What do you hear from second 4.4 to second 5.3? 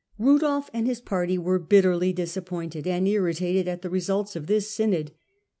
this synod.